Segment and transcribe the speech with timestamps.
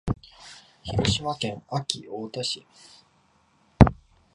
[0.81, 2.65] 広島県安芸太田町